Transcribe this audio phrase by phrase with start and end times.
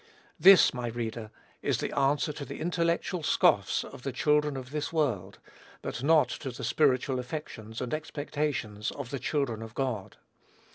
[0.39, 1.29] This, my reader,
[1.61, 5.37] is the answer to the intellectual scoffs of the children of this world,
[5.83, 10.17] but not to the spiritual affections and expectations of the children of God.